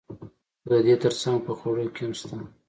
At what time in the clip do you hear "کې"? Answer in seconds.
1.95-2.01